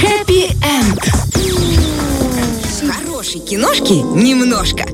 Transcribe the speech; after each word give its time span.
Хэппи-энд. 0.00 1.00
Хорошей 2.90 3.40
киношки 3.40 3.92
немножко. 3.92 4.86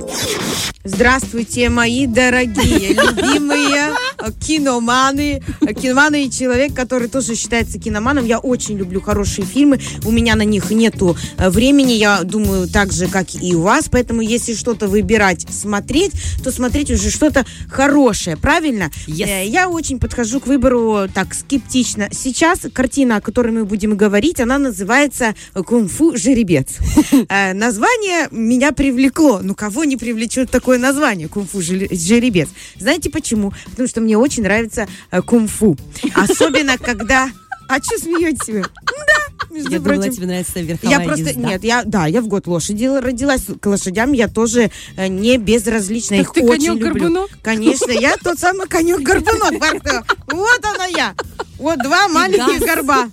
Здравствуйте, 0.87 1.69
мои 1.69 2.07
дорогие, 2.07 2.93
любимые 2.93 3.93
киноманы. 4.41 5.43
Киноманы 5.81 6.27
и 6.27 6.31
человек, 6.31 6.75
который 6.75 7.09
тоже 7.09 7.35
считается 7.35 7.79
киноманом. 7.81 8.25
Я 8.25 8.39
очень 8.39 8.77
люблю 8.77 9.01
хорошие 9.01 9.45
фильмы. 9.45 9.81
У 10.05 10.13
меня 10.13 10.37
на 10.37 10.43
них 10.45 10.71
нету 10.71 11.17
э, 11.39 11.51
времени. 11.51 11.93
Я 11.93 12.23
думаю, 12.23 12.69
так 12.69 12.93
же, 12.93 13.09
как 13.09 13.35
и 13.35 13.55
у 13.55 13.63
вас. 13.63 13.89
Поэтому, 13.91 14.21
если 14.21 14.55
что-то 14.55 14.87
выбирать, 14.87 15.47
смотреть, 15.51 16.13
то 16.45 16.53
смотреть 16.53 16.91
уже 16.93 17.11
что-то 17.11 17.45
хорошее. 17.69 18.37
Правильно? 18.37 18.91
Yes. 19.07 19.27
Э, 19.27 19.47
Я 19.47 19.69
очень 19.69 19.99
подхожу 19.99 20.41
к 20.41 20.47
выбору 20.47 21.09
так 21.13 21.35
скептично. 21.35 22.09
Сейчас 22.13 22.61
картина, 22.73 23.17
о 23.17 23.21
которой 23.21 23.51
мы 23.51 23.65
будем 23.65 23.97
говорить, 23.97 24.41
она 24.41 24.59
называется 24.59 25.35
«Кунг-фу 25.53 26.17
жеребец». 26.17 26.77
Э, 27.29 27.55
Название 27.55 28.29
меня 28.31 28.73
привлекло. 28.73 29.41
Ну, 29.43 29.55
кого 29.55 29.85
не 29.85 29.97
привлечет 29.97 30.51
такое 30.51 30.76
название 30.79 31.29
«Кунг-фу 31.29 31.61
жеребец»? 31.63 32.49
Знаете 32.79 33.11
почему? 33.11 33.53
Потому 33.71 33.89
что 33.89 34.01
мне 34.01 34.17
очень 34.19 34.43
нравится 34.43 34.87
э, 35.11 35.23
кунг-фу. 35.23 35.77
Особенно, 36.15 36.79
когда... 36.79 37.31
А 37.69 37.83
что 37.83 37.99
смеетесь 37.99 38.47
вы? 38.47 38.63
Да, 38.63 39.47
между 39.55 39.71
Я 39.73 39.79
думала, 39.81 39.95
прочим. 39.97 40.13
тебе 40.15 40.27
нравится 40.27 40.61
верховая 40.61 40.99
Я 40.99 41.05
просто, 41.05 41.29
езда. 41.31 41.41
нет, 41.41 41.65
я, 41.65 41.83
да, 41.85 42.07
я 42.07 42.21
в 42.21 42.29
год 42.29 42.47
лошади 42.47 42.85
родилась, 42.85 43.43
к 43.61 43.67
лошадям 43.67 44.13
я 44.13 44.29
тоже 44.29 44.71
э, 44.97 45.09
не 45.09 45.37
безразлична, 45.37 46.19
Так 46.19 46.27
их 46.29 46.33
ты 46.33 46.43
очень 46.45 46.75
люблю. 46.75 46.87
конек-горбунок? 46.93 47.31
Конечно, 47.43 47.91
я 47.91 48.15
тот 48.23 48.39
самый 48.39 48.69
конек-горбунок. 48.69 49.55
Вот 50.29 50.65
она 50.65 50.87
я. 50.87 51.15
Вот 51.59 51.79
два 51.83 52.09
маленьких 52.09 52.61
газ. 52.61 52.77
горба. 52.77 53.09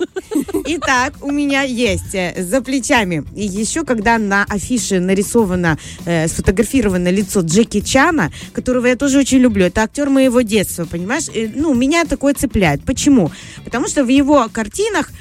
Итак, 0.65 1.13
у 1.21 1.31
меня 1.31 1.61
есть 1.61 2.13
э, 2.13 2.43
за 2.43 2.61
плечами. 2.61 3.23
И 3.35 3.45
еще, 3.45 3.83
когда 3.85 4.17
на 4.17 4.43
афише 4.43 4.99
нарисовано, 4.99 5.77
э, 6.05 6.27
сфотографировано 6.27 7.09
лицо 7.09 7.41
Джеки 7.41 7.80
Чана, 7.80 8.31
которого 8.53 8.88
я 8.88 8.95
тоже 8.95 9.19
очень 9.19 9.39
люблю. 9.39 9.66
Это 9.66 9.83
актер 9.83 10.09
моего 10.09 10.41
детства, 10.41 10.86
понимаешь? 10.86 11.30
Э, 11.33 11.49
ну, 11.55 11.73
меня 11.73 12.05
такое 12.05 12.33
цепляет. 12.33 12.83
Почему? 12.83 13.31
Потому 13.64 13.88
что 13.88 14.03
в 14.03 14.09
его 14.09 14.49
картинах 14.52 15.11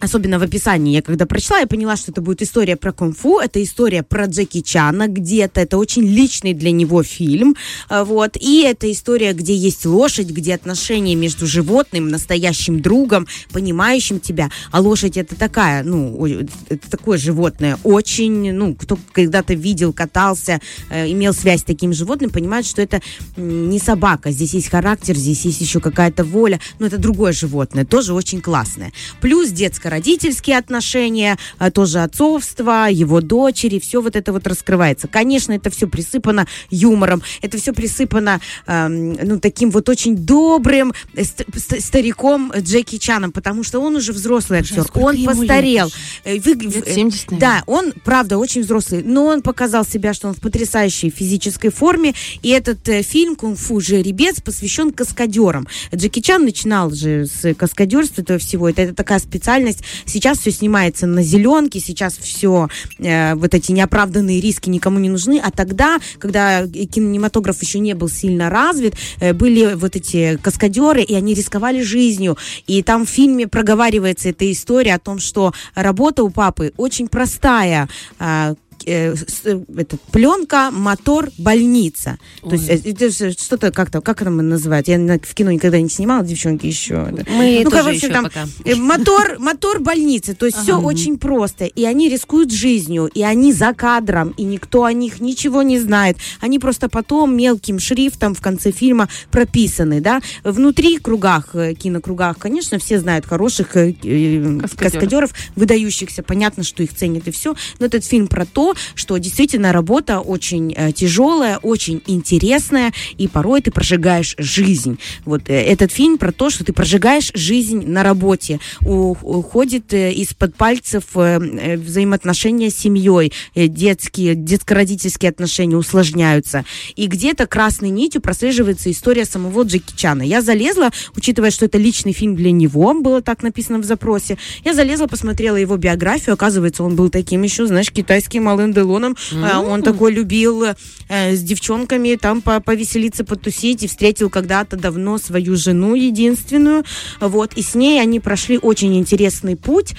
Особенно 0.00 0.38
в 0.38 0.42
описании, 0.42 0.94
я 0.94 1.02
когда 1.02 1.26
прочла, 1.26 1.58
я 1.58 1.66
поняла, 1.66 1.94
что 1.96 2.10
это 2.10 2.22
будет 2.22 2.40
история 2.40 2.76
про 2.76 2.90
кунг-фу, 2.90 3.38
это 3.38 3.62
история 3.62 4.02
про 4.02 4.24
Джеки 4.24 4.62
Чана 4.62 5.08
где-то, 5.08 5.60
это 5.60 5.76
очень 5.76 6.04
личный 6.04 6.54
для 6.54 6.70
него 6.70 7.02
фильм, 7.02 7.54
а, 7.90 8.04
вот, 8.04 8.38
и 8.40 8.62
это 8.62 8.90
история, 8.90 9.34
где 9.34 9.54
есть 9.54 9.84
лошадь, 9.84 10.28
где 10.28 10.54
отношения 10.54 11.14
между 11.14 11.46
животным, 11.46 12.08
настоящим 12.08 12.80
другом, 12.80 13.26
понимающим 13.52 14.20
тебя, 14.20 14.50
а 14.70 14.80
лошадь 14.80 15.18
это 15.18 15.36
такая, 15.36 15.82
ну, 15.82 16.26
это 16.26 16.90
такое 16.90 17.18
животное, 17.18 17.78
очень, 17.84 18.52
ну, 18.52 18.74
кто 18.74 18.98
когда-то 19.12 19.52
видел, 19.52 19.92
катался, 19.92 20.62
э, 20.88 21.10
имел 21.12 21.34
связь 21.34 21.60
с 21.60 21.64
таким 21.64 21.92
животным, 21.92 22.30
понимает, 22.30 22.64
что 22.64 22.80
это 22.80 23.02
не 23.36 23.78
собака, 23.78 24.30
здесь 24.30 24.54
есть 24.54 24.70
характер, 24.70 25.14
здесь 25.14 25.44
есть 25.44 25.60
еще 25.60 25.78
какая-то 25.78 26.24
воля, 26.24 26.58
но 26.78 26.86
это 26.86 26.96
другое 26.96 27.32
животное, 27.32 27.84
тоже 27.84 28.14
очень 28.14 28.40
классное. 28.40 28.92
Плюс 29.20 29.50
детско-родительские 29.98 30.58
отношения, 30.58 31.36
а, 31.58 31.70
тоже 31.70 32.00
отцовство, 32.00 32.88
его 32.90 33.20
дочери, 33.20 33.78
все 33.78 34.00
вот 34.00 34.16
это 34.16 34.32
вот 34.32 34.46
раскрывается. 34.46 35.08
Конечно, 35.08 35.52
это 35.52 35.70
все 35.70 35.86
присыпано 35.88 36.46
юмором, 36.70 37.22
это 37.42 37.58
все 37.58 37.72
присыпано, 37.72 38.40
эм, 38.66 39.12
ну, 39.14 39.40
таким 39.40 39.70
вот 39.70 39.88
очень 39.88 40.16
добрым 40.16 40.92
э, 41.14 41.24
ст- 41.24 41.44
ст- 41.56 41.80
стариком 41.80 42.52
Джеки 42.56 42.98
Чаном, 42.98 43.32
потому 43.32 43.64
что 43.64 43.80
он 43.80 43.96
уже 43.96 44.12
взрослый 44.12 44.60
актер, 44.60 44.82
сколько 44.82 44.98
он 45.06 45.16
лет 45.16 45.26
постарел. 45.26 45.90
Э, 46.24 46.38
вы- 46.38 46.54
Лет 46.54 46.86
э, 46.86 46.94
70, 46.94 47.30
наверное. 47.32 47.40
Да, 47.40 47.64
он, 47.66 47.92
правда, 48.04 48.38
очень 48.38 48.62
взрослый, 48.62 49.02
но 49.02 49.24
он 49.26 49.42
показал 49.42 49.84
себя, 49.84 50.12
что 50.14 50.28
он 50.28 50.34
в 50.34 50.40
потрясающей 50.40 51.10
физической 51.10 51.70
форме, 51.70 52.14
и 52.42 52.48
этот 52.50 52.88
э, 52.88 53.02
фильм 53.02 53.36
«Кунг-фу 53.36 53.80
жеребец» 53.80 54.40
посвящен 54.40 54.92
каскадерам. 54.92 55.66
Джеки 55.94 56.20
Чан 56.20 56.44
начинал 56.44 56.90
же 56.90 57.26
с 57.26 57.54
каскадерства 57.54 58.22
этого 58.22 58.38
всего, 58.38 58.68
это, 58.68 58.82
это 58.82 58.94
такая 58.94 59.18
специальность. 59.18 59.79
Сейчас 60.06 60.38
все 60.38 60.50
снимается 60.50 61.06
на 61.06 61.22
зеленке, 61.22 61.80
сейчас 61.80 62.16
все, 62.16 62.68
э, 62.98 63.34
вот 63.34 63.54
эти 63.54 63.72
неоправданные 63.72 64.40
риски 64.40 64.68
никому 64.68 64.98
не 64.98 65.08
нужны, 65.08 65.40
а 65.42 65.50
тогда, 65.50 65.98
когда 66.18 66.66
кинематограф 66.66 67.60
еще 67.62 67.78
не 67.78 67.94
был 67.94 68.08
сильно 68.08 68.50
развит, 68.50 68.94
э, 69.20 69.32
были 69.32 69.74
вот 69.74 69.96
эти 69.96 70.38
каскадеры, 70.42 71.02
и 71.02 71.14
они 71.14 71.34
рисковали 71.34 71.82
жизнью, 71.82 72.36
и 72.66 72.82
там 72.82 73.06
в 73.06 73.08
фильме 73.08 73.48
проговаривается 73.48 74.30
эта 74.30 74.50
история 74.50 74.94
о 74.94 74.98
том, 74.98 75.18
что 75.18 75.52
работа 75.74 76.22
у 76.22 76.30
папы 76.30 76.72
очень 76.76 77.08
простая, 77.08 77.88
а, 78.18 78.54
э, 78.90 79.14
с- 79.16 79.44
э, 79.44 79.60
это, 79.76 79.96
пленка, 80.12 80.70
мотор, 80.70 81.30
больница. 81.38 82.18
То 82.42 82.52
есть 82.52 82.68
э, 82.68 82.80
это 82.84 83.10
что-то 83.10 83.70
как-то, 83.72 84.00
как 84.00 84.22
это 84.22 84.30
называют? 84.30 84.88
Я 84.88 84.98
в 84.98 85.34
кино 85.34 85.50
никогда 85.52 85.80
не 85.80 85.88
снимала, 85.88 86.24
девчонки 86.24 86.66
еще. 86.66 87.06
Мы 87.28 87.62
ну, 87.64 87.70
тоже 87.70 87.82
короче, 87.82 87.96
еще 87.96 88.08
там 88.08 88.24
пока. 88.24 88.46
э, 88.64 88.74
мотор, 88.74 89.36
мотор 89.38 89.80
больницы. 89.80 90.34
То 90.34 90.46
есть 90.46 90.58
все 90.58 90.78
очень 90.80 91.18
просто. 91.18 91.64
И 91.64 91.84
они 91.84 92.08
рискуют 92.08 92.52
жизнью, 92.52 93.10
и 93.12 93.22
они 93.22 93.52
за 93.52 93.72
кадром, 93.72 94.34
и 94.36 94.42
никто 94.42 94.84
о 94.84 94.92
них 94.92 95.20
ничего 95.20 95.62
не 95.62 95.78
знает. 95.78 96.16
Они 96.40 96.58
просто 96.58 96.88
потом 96.88 97.36
мелким 97.36 97.78
шрифтом 97.78 98.34
в 98.34 98.40
конце 98.40 98.72
фильма 98.72 99.08
прописаны, 99.30 100.00
да. 100.00 100.20
Внутри 100.44 100.98
кругах, 100.98 101.54
кинокругах, 101.78 102.38
конечно, 102.38 102.78
все 102.78 102.98
знают 102.98 103.26
хороших 103.26 103.76
э, 103.76 103.94
э, 104.02 104.58
Каскадеров. 104.60 104.76
каскадеров, 104.78 105.30
выдающихся. 105.56 106.22
Понятно, 106.22 106.62
что 106.64 106.82
их 106.82 106.94
ценят 106.94 107.28
и 107.28 107.30
все. 107.30 107.54
Но 107.78 107.86
этот 107.86 108.04
фильм 108.04 108.26
про 108.28 108.44
то, 108.46 108.74
что 108.94 109.18
действительно 109.18 109.72
работа 109.72 110.20
очень 110.20 110.72
э, 110.76 110.92
тяжелая, 110.92 111.58
очень 111.58 112.02
интересная, 112.06 112.92
и 113.18 113.28
порой 113.28 113.60
ты 113.62 113.70
прожигаешь 113.70 114.34
жизнь. 114.38 114.98
Вот 115.24 115.48
э, 115.48 115.54
этот 115.54 115.92
фильм 115.92 116.18
про 116.18 116.32
то, 116.32 116.50
что 116.50 116.64
ты 116.64 116.72
прожигаешь 116.72 117.30
жизнь 117.34 117.86
на 117.86 118.02
работе. 118.02 118.60
Уходит 118.80 119.92
э, 119.92 120.12
из-под 120.12 120.54
пальцев 120.54 121.04
взаимоотношения 121.14 122.70
с 122.70 122.76
семьей, 122.76 123.32
детские, 123.54 124.34
детско-родительские 124.34 125.30
отношения 125.30 125.76
усложняются. 125.76 126.64
И 126.96 127.06
где-то 127.06 127.46
красной 127.46 127.90
нитью 127.90 128.20
прослеживается 128.20 128.90
история 128.90 129.24
самого 129.24 129.62
Джеки 129.62 129.94
Чана. 129.96 130.22
Я 130.22 130.42
залезла, 130.42 130.90
учитывая, 131.16 131.50
что 131.50 131.66
это 131.66 131.78
личный 131.78 132.12
фильм 132.12 132.36
для 132.36 132.52
него, 132.52 132.94
было 133.00 133.22
так 133.22 133.42
написано 133.42 133.78
в 133.78 133.84
запросе, 133.84 134.38
я 134.64 134.74
залезла, 134.74 135.06
посмотрела 135.06 135.56
его 135.56 135.76
биографию, 135.76 136.34
оказывается, 136.34 136.84
он 136.84 136.96
был 136.96 137.10
таким 137.10 137.42
еще, 137.42 137.66
знаешь, 137.66 137.90
китайским 137.90 138.48
Ален 138.60 138.72
Делоном. 138.72 139.16
А, 139.34 139.60
Он 139.60 139.82
такой 139.82 140.12
любил 140.12 140.64
э, 140.64 141.34
с 141.34 141.42
девчонками 141.42 142.16
там 142.16 142.42
по- 142.42 142.60
повеселиться, 142.60 143.24
потусить, 143.24 143.82
и 143.82 143.88
встретил 143.88 144.30
когда-то 144.30 144.76
давно 144.76 145.18
свою 145.18 145.56
жену 145.56 145.94
единственную. 145.94 146.84
Вот, 147.20 147.54
и 147.54 147.62
с 147.62 147.74
ней 147.74 148.00
они 148.00 148.20
прошли 148.20 148.58
очень 148.58 148.96
интересный 148.96 149.56
путь 149.56 149.94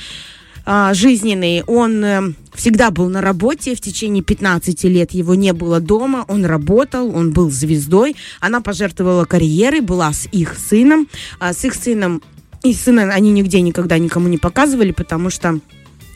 а, 0.65 0.93
жизненный. 0.93 1.63
Он 1.63 2.03
э, 2.03 2.21
всегда 2.53 2.91
был 2.91 3.09
на 3.09 3.21
работе, 3.21 3.75
в 3.75 3.81
течение 3.81 4.23
15 4.23 4.83
лет 4.85 5.11
его 5.11 5.35
не 5.35 5.53
было 5.53 5.79
дома, 5.79 6.25
он 6.27 6.45
работал, 6.45 7.15
он 7.15 7.31
был 7.31 7.49
звездой. 7.49 8.15
Она 8.39 8.61
пожертвовала 8.61 9.25
карьерой, 9.25 9.81
была 9.81 10.13
с 10.13 10.27
их 10.31 10.55
сыном. 10.57 11.07
А, 11.39 11.53
с 11.53 11.65
их 11.65 11.73
сыном 11.73 12.21
и 12.63 12.73
сына 12.73 13.11
они 13.11 13.31
нигде 13.31 13.61
никогда 13.61 13.97
никому 13.97 14.27
не 14.27 14.37
показывали, 14.37 14.91
потому 14.91 15.31
что 15.31 15.59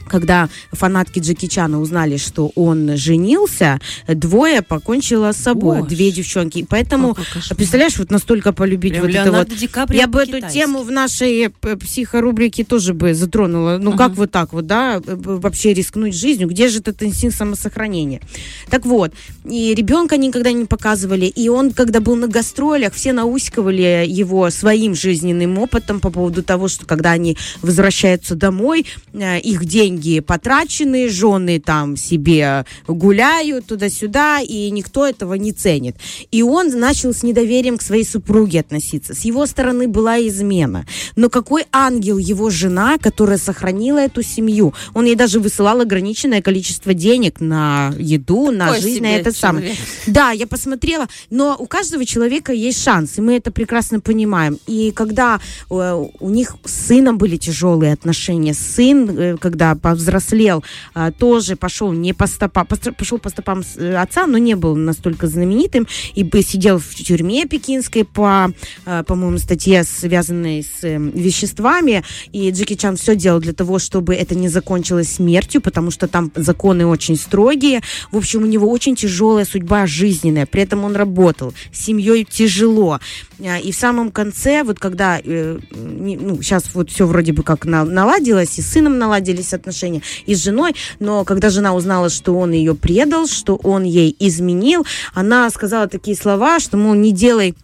когда 0.08 0.50
фанатки 0.72 1.20
Джеки 1.20 1.48
Чана 1.48 1.80
узнали, 1.80 2.18
что 2.18 2.52
он 2.56 2.98
женился, 2.98 3.80
двое 4.08 4.62
покончило 4.62 5.32
с 5.32 5.38
собой, 5.38 5.80
Боже. 5.80 5.90
две 5.90 6.12
девчонки. 6.12 6.66
Поэтому, 6.70 7.18
представляешь, 7.56 7.98
вот 7.98 8.12
настолько 8.12 8.54
полюбить 8.54 8.94
Прям 8.94 9.04
вот 9.04 9.12
это 9.12 9.24
Леонардо 9.26 9.52
вот 9.52 9.60
Ди 9.60 9.68
Каприо 9.68 10.00
я 10.00 10.08
бы 10.08 10.22
эту 10.22 10.48
тему 10.50 10.84
в 10.84 10.92
нашей 10.92 11.52
э, 11.62 11.76
психорубрике 11.76 12.64
тоже 12.64 12.94
бы 12.94 13.14
затронула. 13.14 13.78
Ну, 13.82 13.96
как 13.96 14.14
вот 14.14 14.32
так 14.32 14.54
вот, 14.54 14.68
да, 14.68 15.02
э, 15.06 15.16
вообще 15.16 15.74
рискнуть 15.74 16.16
жизнью? 16.16 16.48
Где 16.48 16.68
же 16.70 16.80
этот 16.80 17.02
инстинкт 17.04 17.38
самосохранения? 17.38 18.22
Так 18.70 18.86
вот, 18.86 19.14
и 19.46 19.74
ребенка 19.76 20.18
никогда 20.18 20.52
не 20.52 20.66
показывали, 20.66 21.26
и 21.26 21.50
он, 21.50 21.72
когда 21.72 22.00
был 22.00 22.16
на 22.16 22.28
гастролях, 22.28 22.94
все 22.94 23.14
наускивали 23.14 24.06
его 24.08 24.50
своим 24.50 24.96
жизненным 24.96 25.58
опытом 25.58 26.00
по 26.00 26.10
поводу 26.10 26.44
того, 26.44 26.68
что 26.68 26.86
когда 26.86 27.12
они 27.12 27.38
возвращаются 27.62 28.36
домой, 28.36 28.86
э, 29.14 29.40
их 29.40 29.66
деньги 29.66 29.95
деньги 29.96 30.20
потрачены, 30.20 31.10
жены 31.10 31.60
там 31.60 31.98
себе 31.98 32.66
гуляют 32.88 33.66
туда-сюда, 33.66 34.42
и 34.42 34.70
никто 34.72 35.06
этого 35.06 35.34
не 35.36 35.52
ценит. 35.52 35.96
И 36.32 36.42
он 36.42 36.68
начал 36.80 37.14
с 37.14 37.24
недоверием 37.24 37.78
к 37.78 37.82
своей 37.82 38.06
супруге 38.06 38.60
относиться. 38.60 39.14
С 39.14 39.22
его 39.22 39.46
стороны 39.46 39.88
была 39.88 40.20
измена. 40.20 40.86
Но 41.16 41.30
какой 41.30 41.66
ангел 41.72 42.18
его 42.18 42.50
жена, 42.50 42.98
которая 42.98 43.38
сохранила 43.38 44.00
эту 44.00 44.22
семью? 44.22 44.74
Он 44.94 45.06
ей 45.06 45.16
даже 45.16 45.40
высылал 45.40 45.82
ограниченное 45.82 46.42
количество 46.42 46.94
денег 46.94 47.40
на 47.40 47.94
еду, 47.98 48.52
на 48.52 48.72
Ой, 48.72 48.82
жизнь, 48.82 49.02
на 49.02 49.16
это 49.16 49.32
самое. 49.32 49.68
человек. 49.68 49.86
Да, 50.08 50.32
я 50.32 50.48
посмотрела, 50.48 51.08
но 51.30 51.56
у 51.58 51.66
каждого 51.66 52.06
человека 52.06 52.54
есть 52.54 52.84
шанс, 52.84 53.18
и 53.18 53.22
мы 53.22 53.38
это 53.38 53.52
прекрасно 53.52 54.00
понимаем. 54.00 54.60
И 54.68 54.92
когда 54.92 55.40
э, 55.70 56.06
у 56.20 56.30
них 56.30 56.56
с 56.66 56.88
сыном 56.88 57.18
были 57.18 57.38
тяжелые 57.38 57.94
отношения, 57.94 58.54
сын, 58.54 59.10
э, 59.10 59.38
когда 59.38 59.76
повзрослел, 59.86 60.64
э, 60.96 61.12
тоже 61.16 61.56
пошел 61.56 61.94
не 61.94 62.14
по 62.14 62.26
стопам, 62.26 62.66
пошел 62.98 63.20
по 63.20 63.30
стопам 63.30 63.62
э, 63.78 63.96
отца, 63.96 64.26
но 64.26 64.40
не 64.40 64.56
был 64.56 64.76
настолько 64.76 65.28
знаменитым, 65.28 65.88
и 66.16 66.24
бы 66.24 66.42
сидел 66.42 66.80
в 66.80 66.96
тюрьме 66.96 67.46
пекинской 67.46 68.04
по, 68.04 68.52
э, 68.88 69.04
по-моему, 69.04 69.38
статье, 69.38 69.84
связанной 69.84 70.64
с 70.64 70.84
э, 70.84 70.98
веществами, 70.98 72.04
и 72.32 72.50
Джеки 72.50 72.76
Чан 72.76 72.96
все 72.98 73.16
делал 73.16 73.40
для 73.40 73.54
того, 73.54 73.78
чтобы 73.78 74.16
это 74.16 74.34
не 74.34 74.50
закончилось 74.50 75.14
смертью, 75.14 75.62
потому 75.62 75.92
что 75.92 76.08
там 76.08 76.32
законы 76.34 76.88
очень 76.88 77.16
строгие. 77.16 77.82
В 78.12 78.18
общем, 78.18 78.42
у 78.42 78.48
него 78.48 78.72
очень 78.72 78.96
тяжелая 78.96 79.46
судьба 79.46 79.86
жизненная. 79.86 80.48
При 80.48 80.64
этом 80.64 80.84
он 80.84 80.96
работал. 80.96 81.54
С 81.72 81.86
семьей 81.86 82.26
тяжело. 82.26 83.00
А, 83.40 83.58
И 83.60 83.72
в 83.72 83.76
самом 83.76 84.12
конце, 84.12 84.64
вот 84.64 84.80
когда, 84.80 85.20
э, 85.24 85.60
ну, 85.72 86.42
сейчас 86.42 86.64
вот 86.74 86.90
все 86.90 87.06
вроде 87.06 87.34
бы 87.34 87.44
как 87.44 87.66
на- 87.66 87.86
наладилось, 87.86 88.58
и 88.58 88.62
с 88.62 88.68
сыном 88.68 88.98
наладились 88.98 89.54
отношения, 89.54 90.02
и 90.26 90.36
с 90.36 90.44
женой, 90.44 90.76
но 91.00 91.24
когда 91.26 91.50
жена 91.50 91.74
узнала, 91.74 92.10
что 92.10 92.38
он 92.38 92.52
ее 92.52 92.76
предал, 92.76 93.28
что 93.28 93.56
он 93.56 93.84
ей 93.84 94.16
изменил, 94.20 94.86
она 95.14 95.50
сказала 95.50 95.88
такие 95.88 96.16
слова, 96.16 96.60
что, 96.60 96.78
мол, 96.78 96.94
не 96.94 97.12
делай 97.12 97.56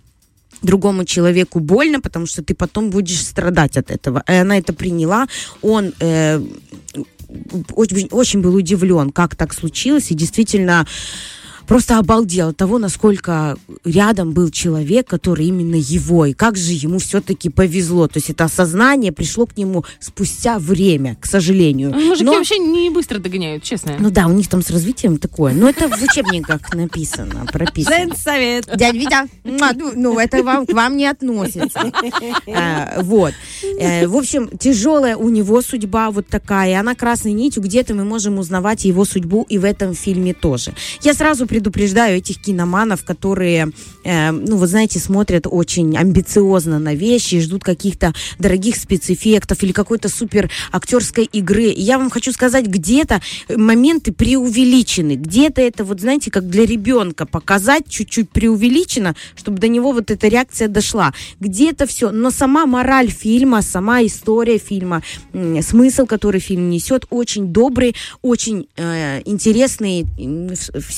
другому 0.61 1.05
человеку 1.05 1.59
больно, 1.59 2.01
потому 2.01 2.25
что 2.27 2.43
ты 2.43 2.53
потом 2.53 2.89
будешь 2.89 3.21
страдать 3.25 3.77
от 3.77 3.89
этого. 3.89 4.23
И 4.27 4.33
она 4.33 4.57
это 4.57 4.73
приняла. 4.73 5.27
Он 5.61 5.93
э, 5.99 6.39
очень, 7.73 8.07
очень 8.11 8.41
был 8.41 8.55
удивлен, 8.55 9.11
как 9.11 9.35
так 9.35 9.53
случилось, 9.53 10.11
и 10.11 10.15
действительно 10.15 10.85
просто 11.71 11.99
обалдел 11.99 12.49
от 12.49 12.57
того, 12.57 12.79
насколько 12.79 13.55
рядом 13.85 14.33
был 14.33 14.49
человек, 14.49 15.07
который 15.07 15.45
именно 15.45 15.75
его, 15.75 16.25
и 16.25 16.33
как 16.33 16.57
же 16.57 16.73
ему 16.73 16.99
все-таки 16.99 17.47
повезло. 17.49 18.09
То 18.09 18.17
есть 18.17 18.29
это 18.29 18.43
осознание 18.43 19.13
пришло 19.13 19.45
к 19.45 19.55
нему 19.55 19.85
спустя 20.01 20.59
время, 20.59 21.15
к 21.21 21.25
сожалению. 21.25 21.91
Ну, 21.91 22.07
Мужики 22.07 22.25
Но- 22.25 22.33
вообще 22.33 22.57
не 22.57 22.89
быстро 22.89 23.19
догоняют, 23.19 23.63
честно. 23.63 23.95
ну 23.99 24.11
да, 24.11 24.27
у 24.27 24.33
них 24.33 24.49
там 24.49 24.61
с 24.61 24.69
развитием 24.69 25.17
такое. 25.17 25.53
Но 25.53 25.69
это 25.69 25.87
в 25.87 26.03
учебниках 26.03 26.73
написано, 26.73 27.45
прописано. 27.49 28.15
совет. 28.17 28.65
Дядя 28.75 28.97
Витя, 28.97 29.29
ну, 29.45 29.93
ну, 29.95 30.19
это 30.19 30.43
вам, 30.43 30.65
к 30.65 30.73
вам 30.73 30.97
не 30.97 31.05
относится. 31.05 31.89
А, 32.53 33.01
вот. 33.01 33.31
Э, 33.79 34.07
В 34.07 34.17
общем, 34.17 34.49
тяжелая 34.57 35.15
у 35.15 35.29
него 35.29 35.61
судьба 35.61 36.11
вот 36.11 36.27
такая. 36.27 36.71
И 36.71 36.73
она 36.73 36.95
красной 36.95 37.31
нитью. 37.31 37.63
Где-то 37.63 37.93
мы 37.93 38.03
можем 38.03 38.39
узнавать 38.39 38.83
его 38.83 39.05
судьбу 39.05 39.45
и 39.47 39.57
в 39.57 39.63
этом 39.63 39.93
фильме 39.93 40.33
тоже. 40.33 40.73
Я 41.01 41.13
сразу 41.13 41.47
предупреждаю 41.61 42.17
этих 42.17 42.41
киноманов, 42.41 43.05
которые, 43.05 43.71
э, 44.03 44.31
ну, 44.31 44.57
вы 44.57 44.65
знаете, 44.65 44.97
смотрят 44.97 45.45
очень 45.45 45.95
амбициозно 45.95 46.79
на 46.79 46.95
вещи, 46.95 47.39
ждут 47.39 47.63
каких-то 47.63 48.13
дорогих 48.39 48.77
спецэффектов 48.77 49.61
или 49.61 49.71
какой-то 49.71 50.09
супер 50.09 50.49
актерской 50.71 51.25
игры. 51.25 51.65
И 51.65 51.81
я 51.81 51.99
вам 51.99 52.09
хочу 52.09 52.31
сказать, 52.31 52.65
где-то 52.65 53.21
моменты 53.55 54.11
преувеличены, 54.11 55.15
где-то 55.17 55.61
это, 55.61 55.83
вот 55.83 56.01
знаете, 56.01 56.31
как 56.31 56.49
для 56.49 56.65
ребенка 56.65 57.27
показать 57.27 57.87
чуть-чуть 57.87 58.31
преувеличено, 58.31 59.15
чтобы 59.35 59.59
до 59.59 59.67
него 59.67 59.91
вот 59.91 60.09
эта 60.09 60.27
реакция 60.29 60.67
дошла. 60.67 61.13
Где-то 61.39 61.85
все, 61.85 62.09
но 62.09 62.31
сама 62.31 62.65
мораль 62.65 63.11
фильма, 63.11 63.61
сама 63.61 64.03
история 64.03 64.57
фильма, 64.57 65.03
м, 65.33 65.61
смысл, 65.61 66.07
который 66.07 66.41
фильм 66.41 66.71
несет, 66.71 67.05
очень 67.11 67.53
добрый, 67.53 67.95
очень 68.23 68.67
э, 68.77 69.21
интересный 69.25 70.07
м, 70.17 70.55
в, 70.55 70.81
в 70.81 70.91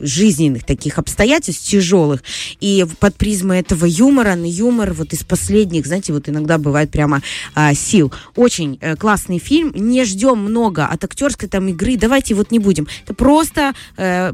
жизненных 0.00 0.64
таких 0.64 0.98
обстоятельств 0.98 1.68
тяжелых. 1.68 2.22
И 2.60 2.84
под 3.00 3.14
призмой 3.16 3.60
этого 3.60 3.86
юмора, 3.86 4.34
на 4.34 4.46
юмор 4.46 4.92
вот 4.92 5.12
из 5.12 5.24
последних, 5.24 5.86
знаете, 5.86 6.12
вот 6.12 6.28
иногда 6.28 6.58
бывает 6.58 6.90
прямо 6.90 7.22
а, 7.54 7.74
сил. 7.74 8.12
Очень 8.36 8.78
э, 8.80 8.96
классный 8.96 9.38
фильм. 9.38 9.72
Не 9.74 10.04
ждем 10.04 10.38
много 10.38 10.86
от 10.86 11.04
актерской 11.04 11.48
там 11.48 11.68
игры. 11.68 11.96
Давайте 11.96 12.34
вот 12.34 12.50
не 12.50 12.58
будем. 12.58 12.86
Это 13.04 13.14
просто 13.14 13.74
э, 13.96 14.32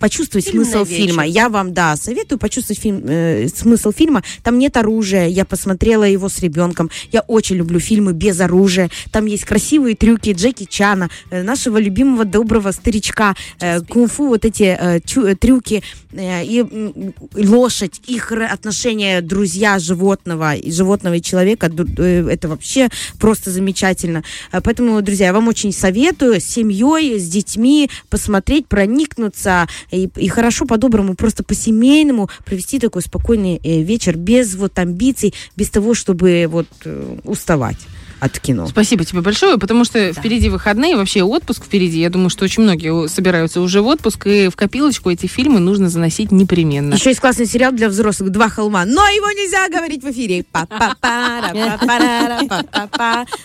почувствовать 0.00 0.46
Фильм 0.46 0.64
смысл 0.64 0.84
фильма. 0.84 1.24
Я 1.26 1.48
вам, 1.48 1.72
да, 1.72 1.94
советую 1.96 2.38
почувствовать 2.38 2.80
фильм, 2.80 3.02
э, 3.06 3.46
смысл 3.54 3.92
фильма. 3.92 4.22
Там 4.42 4.58
нет 4.58 4.76
оружия. 4.76 5.26
Я 5.28 5.44
посмотрела 5.44 6.04
его 6.04 6.28
с 6.28 6.40
ребенком. 6.40 6.90
Я 7.12 7.20
очень 7.20 7.56
люблю 7.56 7.78
фильмы 7.78 8.12
без 8.12 8.40
оружия. 8.40 8.90
Там 9.12 9.26
есть 9.26 9.44
красивые 9.44 9.94
трюки 9.94 10.32
Джеки 10.32 10.64
Чана, 10.64 11.08
э, 11.30 11.42
нашего 11.42 11.78
любимого 11.78 12.24
доброго 12.24 12.72
старичка, 12.72 13.34
э, 13.60 13.80
кунг-фу, 13.82 14.28
вот 14.28 14.44
эти 14.44 14.76
э, 14.80 15.00
чу- 15.04 15.26
э, 15.26 15.34
трюки 15.36 15.82
э, 16.12 16.44
и 16.44 16.60
м, 16.60 17.14
лошадь, 17.34 18.00
их 18.06 18.32
отношения 18.32 19.20
друзья 19.20 19.78
животного, 19.78 20.54
и 20.54 20.72
животного 20.72 21.14
и 21.14 21.22
человека, 21.22 21.70
э, 21.98 22.26
это 22.30 22.48
вообще 22.48 22.88
просто 23.18 23.50
замечательно. 23.50 24.24
Э, 24.52 24.60
Поэтому, 24.62 25.02
друзья, 25.02 25.26
я 25.26 25.32
вам 25.32 25.48
очень 25.48 25.72
советую 25.72 26.40
с 26.40 26.44
семьей, 26.44 27.18
с 27.18 27.28
детьми 27.28 27.90
посмотреть, 28.08 28.66
проникнуться 28.66 29.68
и, 29.90 30.08
и 30.16 30.28
хорошо 30.28 30.66
по-доброму, 30.66 31.14
просто 31.14 31.42
по-семейному 31.44 32.28
провести 32.44 32.78
такой 32.78 33.02
спокойный 33.02 33.60
э, 33.62 33.82
вечер 33.82 34.16
без 34.16 34.54
вот 34.54 34.78
амбиций, 34.78 35.34
без 35.56 35.70
того, 35.70 35.94
чтобы 35.94 36.46
вот 36.48 36.68
э, 36.84 37.16
уставать 37.24 37.78
от 38.20 38.38
кино. 38.38 38.66
Спасибо 38.68 39.04
тебе 39.04 39.20
большое, 39.22 39.58
потому 39.58 39.84
что 39.84 40.12
впереди 40.12 40.48
выходные, 40.48 40.96
вообще 40.96 41.22
отпуск 41.22 41.64
впереди. 41.64 42.00
Я 42.00 42.10
думаю, 42.10 42.30
что 42.30 42.44
очень 42.44 42.62
многие 42.62 43.08
собираются 43.08 43.60
уже 43.60 43.82
в 43.82 43.86
отпуск, 43.86 44.26
и 44.26 44.48
в 44.48 44.56
копилочку 44.56 45.10
эти 45.10 45.26
фильмы 45.26 45.60
нужно 45.60 45.88
заносить 45.88 46.30
непременно. 46.30 46.94
Еще 46.94 47.10
есть 47.10 47.20
классный 47.20 47.46
сериал 47.46 47.72
для 47.72 47.88
взрослых 47.88 48.30
«Два 48.30 48.48
холма», 48.48 48.84
но 48.84 49.06
его 49.08 49.30
нельзя 49.30 49.68
говорить 49.68 50.02
в 50.02 50.10
эфире. 50.10 50.44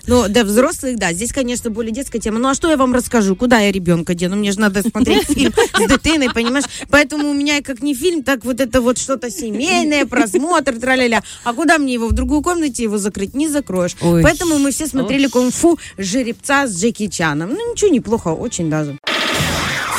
Ну, 0.08 0.28
для 0.28 0.44
взрослых, 0.44 0.98
да, 0.98 1.14
здесь, 1.14 1.32
конечно, 1.32 1.70
более 1.70 1.94
детская 1.94 2.20
тема. 2.20 2.40
Ну, 2.40 2.50
а 2.50 2.54
что 2.54 2.70
я 2.70 2.78
вам 2.78 2.94
расскажу? 2.94 3.36
Куда 3.36 3.60
я 3.60 3.72
ребенка 3.72 4.14
дену? 4.14 4.36
Мне 4.36 4.52
же 4.52 4.60
надо 4.60 4.82
смотреть 4.82 5.28
фильм 5.28 5.54
с 5.54 5.88
дитиной, 5.88 6.30
понимаешь? 6.34 6.66
Поэтому 6.90 7.30
у 7.30 7.34
меня 7.34 7.62
как 7.62 7.82
не 7.82 7.94
фильм, 7.96 8.24
так 8.24 8.44
вот 8.44 8.60
это 8.60 8.82
вот 8.82 8.98
что-то 8.98 9.30
семейное, 9.32 10.06
просмотр, 10.06 10.80
траля 10.80 11.24
А 11.44 11.54
куда 11.54 11.78
мне 11.78 11.94
его? 11.94 12.08
В 12.08 12.14
другую 12.14 12.42
комнате 12.42 12.84
его 12.84 12.98
закрыть? 12.98 13.34
Не 13.34 13.48
закроешь. 13.48 13.96
Поэтому 14.00 14.58
мы 14.66 14.72
все 14.72 14.88
смотрели 14.88 15.28
кунг-фу 15.28 15.78
жеребца 16.00 16.66
с 16.66 16.76
Джеки 16.76 17.08
Чаном. 17.08 17.52
Ну, 17.52 17.72
ничего, 17.72 17.92
неплохо, 17.92 18.30
очень 18.30 18.68
даже. 18.68 18.98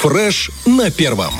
Фреш 0.00 0.50
на 0.66 0.90
первом. 0.90 1.32